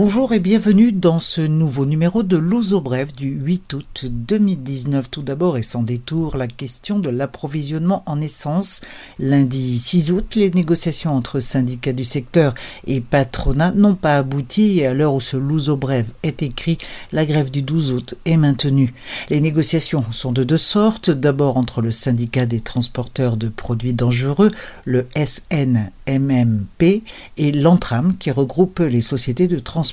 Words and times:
Bonjour 0.00 0.32
et 0.32 0.38
bienvenue 0.38 0.92
dans 0.92 1.18
ce 1.18 1.40
nouveau 1.40 1.84
numéro 1.84 2.22
de 2.22 2.36
l'Ouzo 2.36 2.80
Bref 2.80 3.12
du 3.12 3.30
8 3.30 3.72
août 3.72 4.04
2019. 4.08 5.10
Tout 5.10 5.22
d'abord 5.22 5.58
et 5.58 5.62
sans 5.62 5.82
détour, 5.82 6.36
la 6.36 6.46
question 6.46 7.00
de 7.00 7.08
l'approvisionnement 7.08 8.04
en 8.06 8.20
essence. 8.20 8.80
Lundi 9.18 9.76
6 9.76 10.12
août, 10.12 10.36
les 10.36 10.52
négociations 10.52 11.16
entre 11.16 11.40
syndicats 11.40 11.92
du 11.92 12.04
secteur 12.04 12.54
et 12.86 13.00
patronat 13.00 13.72
n'ont 13.72 13.96
pas 13.96 14.18
abouti 14.18 14.78
et 14.78 14.86
à 14.86 14.94
l'heure 14.94 15.14
où 15.14 15.20
ce 15.20 15.36
l'Ouzo 15.36 15.76
Bref 15.76 16.06
est 16.22 16.44
écrit, 16.44 16.78
la 17.10 17.26
grève 17.26 17.50
du 17.50 17.62
12 17.62 17.90
août 17.90 18.14
est 18.24 18.36
maintenue. 18.36 18.94
Les 19.30 19.40
négociations 19.40 20.04
sont 20.12 20.30
de 20.30 20.44
deux 20.44 20.58
sortes. 20.58 21.10
D'abord 21.10 21.56
entre 21.56 21.82
le 21.82 21.90
syndicat 21.90 22.46
des 22.46 22.60
transporteurs 22.60 23.36
de 23.36 23.48
produits 23.48 23.94
dangereux, 23.94 24.52
le 24.84 25.08
SNMMP, 25.16 27.02
et 27.36 27.50
l'Entram 27.50 28.16
qui 28.16 28.30
regroupe 28.30 28.78
les 28.78 29.00
sociétés 29.00 29.48
de 29.48 29.58
transport 29.58 29.87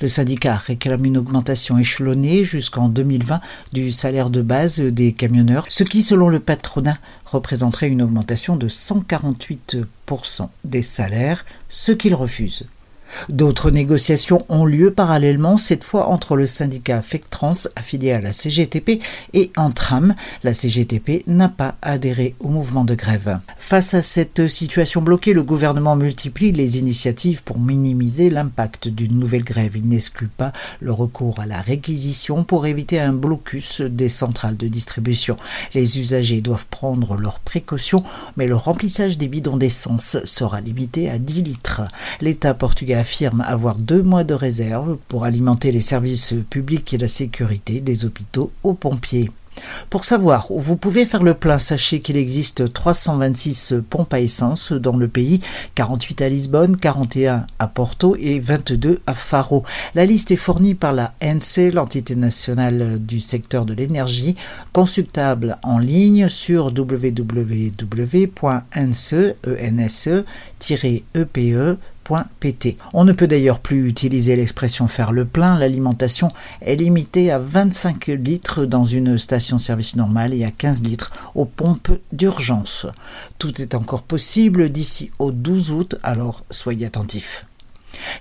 le 0.00 0.08
syndicat 0.08 0.56
réclame 0.56 1.04
une 1.04 1.18
augmentation 1.18 1.78
échelonnée 1.78 2.44
jusqu'en 2.44 2.88
2020 2.88 3.40
du 3.72 3.92
salaire 3.92 4.30
de 4.30 4.42
base 4.42 4.80
des 4.80 5.12
camionneurs, 5.12 5.66
ce 5.68 5.84
qui, 5.84 6.02
selon 6.02 6.28
le 6.28 6.40
patronat, 6.40 6.98
représenterait 7.24 7.88
une 7.88 8.02
augmentation 8.02 8.56
de 8.56 8.68
148% 8.68 10.48
des 10.64 10.82
salaires, 10.82 11.44
ce 11.68 11.92
qu'il 11.92 12.14
refuse. 12.14 12.66
D'autres 13.28 13.70
négociations 13.70 14.44
ont 14.48 14.64
lieu 14.64 14.90
parallèlement, 14.90 15.56
cette 15.56 15.84
fois 15.84 16.08
entre 16.08 16.36
le 16.36 16.46
syndicat 16.46 17.02
FECTRANS, 17.02 17.68
affilié 17.76 18.12
à 18.12 18.20
la 18.20 18.32
CGTP, 18.32 19.00
et 19.34 19.50
Entram. 19.56 20.14
La 20.44 20.54
CGTP 20.54 21.26
n'a 21.26 21.48
pas 21.48 21.76
adhéré 21.82 22.34
au 22.40 22.48
mouvement 22.48 22.84
de 22.84 22.94
grève. 22.94 23.38
Face 23.58 23.94
à 23.94 24.02
cette 24.02 24.48
situation 24.48 25.02
bloquée, 25.02 25.32
le 25.32 25.42
gouvernement 25.42 25.96
multiplie 25.96 26.52
les 26.52 26.78
initiatives 26.78 27.42
pour 27.42 27.58
minimiser 27.58 28.30
l'impact 28.30 28.88
d'une 28.88 29.18
nouvelle 29.18 29.44
grève. 29.44 29.76
Il 29.76 29.88
n'exclut 29.88 30.28
pas 30.28 30.52
le 30.80 30.92
recours 30.92 31.40
à 31.40 31.46
la 31.46 31.60
réquisition 31.60 32.44
pour 32.44 32.66
éviter 32.66 33.00
un 33.00 33.12
blocus 33.12 33.80
des 33.80 34.08
centrales 34.08 34.56
de 34.56 34.68
distribution. 34.68 35.36
Les 35.74 35.98
usagers 35.98 36.40
doivent 36.40 36.66
prendre 36.66 37.16
leurs 37.16 37.40
précautions, 37.40 38.04
mais 38.36 38.46
le 38.46 38.56
remplissage 38.56 39.18
des 39.18 39.28
bidons 39.28 39.56
d'essence 39.56 40.18
sera 40.24 40.60
limité 40.60 41.10
à 41.10 41.18
10 41.18 41.42
litres. 41.42 41.82
L'État 42.20 42.54
portugais 42.54 42.97
affirme 42.98 43.40
avoir 43.40 43.76
deux 43.76 44.02
mois 44.02 44.24
de 44.24 44.34
réserve 44.34 44.98
pour 45.08 45.24
alimenter 45.24 45.72
les 45.72 45.80
services 45.80 46.34
publics 46.50 46.92
et 46.94 46.98
la 46.98 47.08
sécurité 47.08 47.80
des 47.80 48.04
hôpitaux 48.04 48.52
aux 48.62 48.74
pompiers. 48.74 49.30
Pour 49.90 50.04
savoir 50.04 50.50
où 50.50 50.60
vous 50.60 50.76
pouvez 50.76 51.04
faire 51.04 51.22
le 51.22 51.34
plein, 51.34 51.58
sachez 51.58 52.00
qu'il 52.00 52.16
existe 52.16 52.72
326 52.72 53.74
pompes 53.88 54.12
à 54.12 54.20
essence 54.20 54.72
dans 54.72 54.96
le 54.96 55.08
pays, 55.08 55.40
48 55.74 56.22
à 56.22 56.28
Lisbonne, 56.28 56.76
41 56.76 57.46
à 57.58 57.66
Porto 57.66 58.16
et 58.18 58.38
22 58.38 59.00
à 59.06 59.14
Faro. 59.14 59.64
La 59.94 60.04
liste 60.04 60.30
est 60.30 60.36
fournie 60.36 60.74
par 60.74 60.92
la 60.92 61.14
NC, 61.20 61.72
l'entité 61.72 62.16
nationale 62.16 62.98
du 63.00 63.20
secteur 63.20 63.64
de 63.64 63.74
l'énergie, 63.74 64.36
consultable 64.72 65.58
en 65.62 65.78
ligne 65.78 66.28
sur 66.28 66.72
on 72.92 73.04
ne 73.04 73.12
peut 73.12 73.26
d'ailleurs 73.26 73.60
plus 73.60 73.88
utiliser 73.88 74.36
l'expression 74.36 74.88
faire 74.88 75.12
le 75.12 75.24
plein, 75.24 75.58
l'alimentation 75.58 76.32
est 76.62 76.76
limitée 76.76 77.30
à 77.30 77.38
25 77.38 78.06
litres 78.06 78.64
dans 78.64 78.84
une 78.84 79.18
station-service 79.18 79.96
normale 79.96 80.34
et 80.34 80.44
à 80.44 80.50
15 80.50 80.82
litres 80.82 81.12
aux 81.34 81.44
pompes 81.44 81.90
d'urgence. 82.12 82.86
Tout 83.38 83.60
est 83.60 83.74
encore 83.74 84.02
possible 84.02 84.70
d'ici 84.70 85.10
au 85.18 85.32
12 85.32 85.72
août, 85.72 85.94
alors 86.02 86.44
soyez 86.50 86.86
attentifs. 86.86 87.47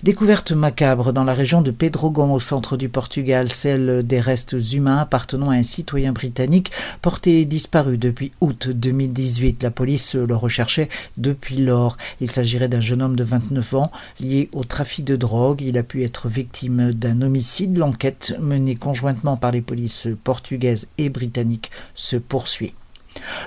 Découverte 0.04 0.52
macabre 0.52 1.14
dans 1.14 1.24
la 1.24 1.34
région 1.34 1.62
de 1.62 1.72
Pedrogon 1.72 2.34
au 2.34 2.40
centre 2.40 2.78
du 2.78 2.90
Portugal, 2.90 3.50
celle 3.50 4.06
des 4.06 4.20
restes 4.20 4.56
humains 4.74 5.00
appartenant 5.00 5.50
à 5.50 5.56
un 5.56 5.64
citoyen 5.64 6.12
britannique 6.12 6.72
porté 7.02 7.46
disparu 7.46 7.98
depuis 7.98 8.32
août 8.42 8.70
2018. 8.70 9.64
La 9.64 9.72
police 9.72 10.16
le 10.16 10.36
recherchait 10.36 10.90
depuis 11.18 11.58
lors. 11.58 11.98
Il 12.22 12.30
s'agirait 12.30 12.70
d'un 12.70 12.80
jeune 12.80 13.02
homme 13.02 13.16
de 13.16 13.24
29 13.24 13.76
ans 13.76 13.92
lié 14.20 14.50
au 14.54 14.64
trafic 14.64 15.06
de 15.06 15.16
drogue. 15.16 15.62
Il 15.62 15.78
a 15.78 15.84
pu 15.84 16.04
être 16.04 16.28
victime 16.28 16.94
d'un 16.94 17.22
homicide. 17.22 17.78
L'enquête 17.78 18.36
menée 18.40 18.76
conjointement 18.76 19.38
par 19.38 19.52
les 19.52 19.62
polices 19.62 20.08
portugaises 20.24 20.90
et 20.98 21.10
britanniques 21.10 21.72
se 21.94 22.18
poursuit. 22.18 22.74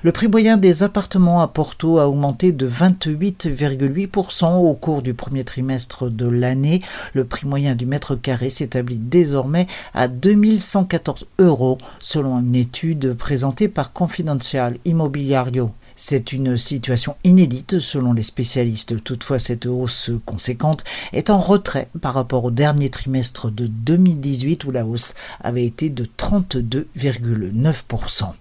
Le 0.02 0.12
prix 0.12 0.28
moyen 0.28 0.56
des 0.56 0.82
appartements 0.82 1.42
à 1.42 1.48
Porto 1.48 1.98
a 1.98 2.08
augmenté 2.08 2.52
de 2.52 2.68
28,8% 2.68 4.56
au 4.56 4.74
cours 4.74 5.02
du 5.02 5.14
premier 5.14 5.44
trimestre 5.44 6.10
de 6.10 6.26
l'année. 6.26 6.82
Le 7.14 7.24
prix 7.24 7.46
moyen 7.46 7.74
du 7.74 7.86
mètre 7.86 8.14
carré 8.14 8.50
s'établit 8.50 8.98
désormais 8.98 9.66
à 9.94 10.08
2114 10.08 11.26
euros 11.38 11.78
selon 12.00 12.40
une 12.40 12.54
étude 12.54 13.14
présentée 13.14 13.68
par 13.68 13.92
Confidential 13.92 14.76
Immobiliario. 14.84 15.70
C'est 16.02 16.32
une 16.32 16.56
situation 16.56 17.14
inédite 17.24 17.78
selon 17.78 18.14
les 18.14 18.22
spécialistes. 18.22 19.04
Toutefois, 19.04 19.38
cette 19.38 19.66
hausse 19.66 20.10
conséquente 20.24 20.82
est 21.12 21.28
en 21.28 21.38
retrait 21.38 21.90
par 22.00 22.14
rapport 22.14 22.46
au 22.46 22.50
dernier 22.50 22.88
trimestre 22.88 23.50
de 23.50 23.66
2018 23.66 24.64
où 24.64 24.70
la 24.70 24.86
hausse 24.86 25.14
avait 25.42 25.66
été 25.66 25.90
de 25.90 26.06
32,9%. 26.16 28.32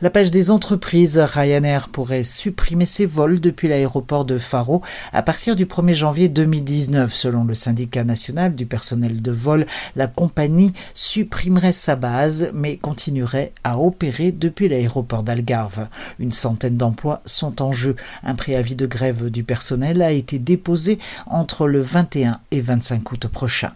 La 0.00 0.10
page 0.10 0.30
des 0.30 0.50
entreprises, 0.50 1.18
Ryanair 1.18 1.88
pourrait 1.88 2.22
supprimer 2.22 2.86
ses 2.86 3.06
vols 3.06 3.40
depuis 3.40 3.68
l'aéroport 3.68 4.24
de 4.24 4.38
Faro 4.38 4.82
à 5.12 5.22
partir 5.22 5.56
du 5.56 5.66
1er 5.66 5.94
janvier 5.94 6.28
2019. 6.28 7.14
Selon 7.14 7.44
le 7.44 7.54
syndicat 7.54 8.04
national 8.04 8.54
du 8.54 8.66
personnel 8.66 9.22
de 9.22 9.30
vol, 9.30 9.66
la 9.96 10.06
compagnie 10.06 10.72
supprimerait 10.94 11.72
sa 11.72 11.96
base 11.96 12.50
mais 12.52 12.76
continuerait 12.76 13.52
à 13.62 13.78
opérer 13.78 14.32
depuis 14.32 14.68
l'aéroport 14.68 15.22
d'Algarve. 15.22 15.88
Une 16.18 16.32
centaine 16.32 16.76
d'emplois 16.76 17.22
sont 17.26 17.62
en 17.62 17.72
jeu. 17.72 17.96
Un 18.22 18.34
préavis 18.34 18.76
de 18.76 18.86
grève 18.86 19.30
du 19.30 19.44
personnel 19.44 20.02
a 20.02 20.12
été 20.12 20.38
déposé 20.38 20.98
entre 21.26 21.66
le 21.66 21.80
21 21.80 22.40
et 22.50 22.60
25 22.60 23.12
août 23.12 23.26
prochain. 23.28 23.72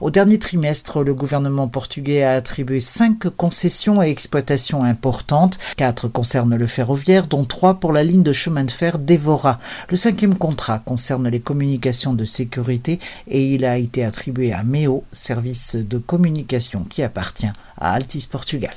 Au 0.00 0.10
dernier 0.10 0.38
trimestre, 0.38 1.02
le 1.02 1.14
gouvernement 1.14 1.68
portugais 1.68 2.22
a 2.22 2.32
attribué 2.32 2.80
cinq 2.80 3.28
concessions 3.36 4.02
et 4.02 4.10
exploitations 4.10 4.82
importantes. 4.82 5.58
Quatre 5.76 6.08
concernent 6.08 6.56
le 6.56 6.66
ferroviaire, 6.66 7.26
dont 7.26 7.44
trois 7.44 7.74
pour 7.74 7.92
la 7.92 8.02
ligne 8.02 8.22
de 8.22 8.32
chemin 8.32 8.64
de 8.64 8.70
fer 8.70 8.98
d'Evora. 8.98 9.58
Le 9.88 9.96
cinquième 9.96 10.36
contrat 10.36 10.80
concerne 10.80 11.28
les 11.28 11.40
communications 11.40 12.14
de 12.14 12.24
sécurité 12.24 12.98
et 13.28 13.54
il 13.54 13.64
a 13.64 13.78
été 13.78 14.04
attribué 14.04 14.52
à 14.52 14.62
MEO, 14.62 15.04
service 15.12 15.76
de 15.76 15.98
communication 15.98 16.84
qui 16.84 17.02
appartient 17.02 17.46
à 17.78 17.92
Altis 17.92 18.28
Portugal. 18.30 18.74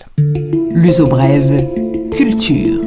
L'uso 0.72 1.08
brève, 1.08 1.66
culture. 2.12 2.82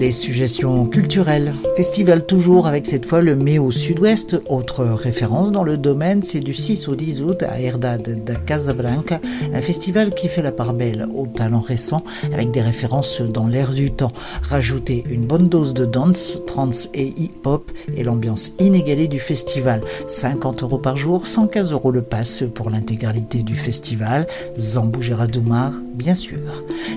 Les 0.00 0.10
suggestions 0.10 0.86
culturelles. 0.86 1.52
Festival 1.76 2.24
toujours 2.24 2.66
avec 2.66 2.86
cette 2.86 3.04
fois 3.04 3.20
le 3.20 3.36
Mai 3.36 3.58
au 3.58 3.70
sud-ouest. 3.70 4.40
Autre 4.48 4.82
référence 4.82 5.52
dans 5.52 5.62
le 5.62 5.76
domaine, 5.76 6.22
c'est 6.22 6.40
du 6.40 6.54
6 6.54 6.88
au 6.88 6.94
10 6.94 7.20
août 7.20 7.42
à 7.42 7.60
Herdade 7.60 8.24
de 8.24 8.32
Casablanca, 8.32 9.20
un 9.52 9.60
festival 9.60 10.14
qui 10.14 10.28
fait 10.28 10.40
la 10.40 10.52
part 10.52 10.72
belle 10.72 11.06
aux 11.14 11.26
talents 11.26 11.60
récents 11.60 12.02
avec 12.32 12.50
des 12.50 12.62
références 12.62 13.20
dans 13.20 13.46
l'air 13.46 13.74
du 13.74 13.90
temps. 13.90 14.12
Rajouter 14.40 15.04
une 15.10 15.26
bonne 15.26 15.50
dose 15.50 15.74
de 15.74 15.84
dance, 15.84 16.44
trance 16.46 16.88
et 16.94 17.12
hip-hop 17.18 17.70
et 17.94 18.02
l'ambiance 18.02 18.54
inégalée 18.58 19.06
du 19.06 19.18
festival. 19.18 19.82
50 20.06 20.62
euros 20.62 20.78
par 20.78 20.96
jour, 20.96 21.26
115 21.26 21.74
euros 21.74 21.90
le 21.90 22.00
pass 22.00 22.44
pour 22.54 22.70
l'intégralité 22.70 23.42
du 23.42 23.54
festival. 23.54 24.26
Zambougera 24.56 25.26
Doumar, 25.26 25.74
bien 26.00 26.14
sûr. 26.14 26.38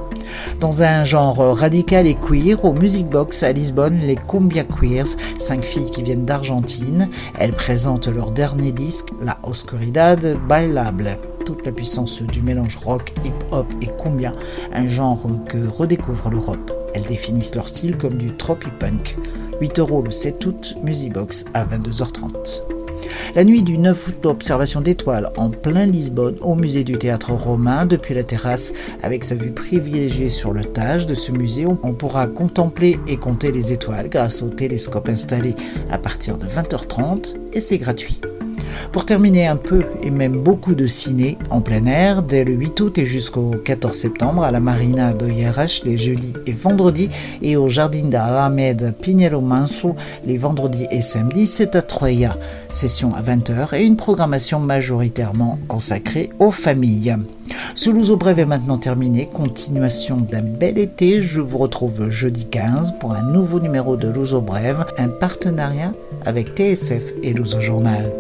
Dans 0.61 0.83
un 0.83 1.05
genre 1.05 1.57
radical 1.57 2.07
et 2.07 2.15
queer, 2.15 2.65
au 2.65 2.73
Music 2.73 3.09
Box 3.09 3.43
à 3.43 3.53
Lisbonne, 3.53 3.99
les 3.99 4.17
Cumbia 4.17 4.65
Queers, 4.65 5.17
cinq 5.39 5.65
filles 5.65 5.91
qui 5.91 6.03
viennent 6.03 6.25
d'Argentine, 6.25 7.09
elles 7.39 7.53
présentent 7.53 8.09
leur 8.09 8.31
dernier 8.31 8.73
disque, 8.73 9.09
La 9.23 9.39
Oscuridad 9.43 10.37
Bailable. 10.49 11.19
Toute 11.45 11.67
la 11.67 11.73
puissance 11.73 12.23
du 12.23 12.41
mélange 12.41 12.77
rock, 12.77 13.13
hip-hop 13.25 13.67
et 13.83 13.89
cumbia, 14.03 14.33
un 14.73 14.87
genre 14.87 15.27
que 15.47 15.67
redécouvre 15.67 16.31
l'Europe. 16.31 16.73
Elles 16.95 17.05
définissent 17.05 17.55
leur 17.55 17.69
style 17.69 17.99
comme 17.99 18.15
du 18.15 18.35
tropipunk. 18.37 19.17
8 19.61 19.79
euros 19.79 20.03
le 20.03 20.11
7 20.11 20.47
août, 20.47 20.77
Music 20.83 21.13
Box 21.13 21.45
à 21.53 21.65
22h30. 21.65 22.74
La 23.35 23.45
nuit 23.45 23.63
du 23.63 23.79
9 23.79 24.09
août, 24.09 24.27
observation 24.27 24.81
d'étoiles 24.81 25.33
en 25.37 25.51
plein 25.51 25.87
Lisbonne 25.87 26.37
au 26.41 26.55
musée 26.55 26.85
du 26.85 26.99
théâtre 26.99 27.33
romain 27.33 27.87
depuis 27.87 28.15
la 28.15 28.25
terrasse. 28.25 28.73
Avec 29.03 29.25
sa 29.25 29.35
vue 29.35 29.51
privilégiée 29.51 30.29
sur 30.29 30.53
le 30.53 30.65
Tage 30.65 31.07
de 31.07 31.15
ce 31.15 31.33
musée, 31.33 31.67
on 31.67 31.95
pourra 31.95 32.27
contempler 32.27 32.99
et 33.07 33.17
compter 33.17 33.53
les 33.53 33.73
étoiles 33.73 34.09
grâce 34.09 34.43
au 34.43 34.49
télescope 34.49 35.09
installé 35.09 35.55
à 35.91 35.99
partir 35.99 36.39
de 36.39 36.47
20h30 36.47 37.35
et 37.53 37.61
c'est 37.61 37.79
gratuit. 37.79 38.21
Pour 38.93 39.07
terminer 39.07 39.47
un 39.47 39.57
peu 39.57 39.81
et 40.03 40.11
même 40.11 40.37
beaucoup 40.37 40.75
de 40.75 40.87
ciné 40.87 41.39
en 41.51 41.61
plein 41.61 41.87
air, 41.87 42.23
dès 42.23 42.45
le 42.45 42.53
8 42.53 42.81
août 42.81 42.99
et 42.99 43.05
jusqu'au 43.05 43.51
14 43.51 43.95
septembre 43.95 44.45
à 44.45 44.51
la 44.51 44.61
Marina 44.61 45.13
de 45.13 45.27
les 45.85 45.97
jeudis 45.97 46.33
et 46.47 46.53
vendredis 46.53 47.11
et 47.43 47.57
au 47.57 47.69
Jardin 47.69 48.05
d'Ahmed 48.09 48.95
Pinheiro 49.01 49.41
Manso 49.41 49.97
les 50.25 50.37
vendredis 50.37 50.87
et 50.91 51.01
samedis, 51.01 51.47
c'est 51.47 51.77
à 51.77 51.83
Troya. 51.83 52.37
Session 52.71 53.15
à 53.15 53.23
20h 53.23 53.75
et 53.75 53.85
une 53.85 53.97
programmation 53.97 54.61
majoritairement 54.61 55.59
consacrée 55.69 56.31
aux 56.39 56.51
familles. 56.51 57.17
Ce 57.75 57.91
Louzo 57.91 58.17
Brève 58.17 58.39
est 58.39 58.47
maintenant 58.47 58.79
terminé. 58.79 59.29
Continuation 59.33 60.17
d'un 60.17 60.43
bel 60.43 60.79
été. 60.79 61.21
Je 61.21 61.41
vous 61.41 61.59
retrouve 61.59 62.09
jeudi 62.09 62.47
15 62.47 62.95
pour 63.01 63.13
un 63.13 63.23
nouveau 63.23 63.61
numéro 63.61 63.97
de 63.97 64.09
Louzo 64.09 64.41
Brève, 64.41 64.85
un 64.99 65.09
partenariat 65.09 65.93
avec 66.25 66.55
TSF 66.55 67.03
et 67.23 67.33
Louzo 67.33 67.61
Journal. 67.61 68.11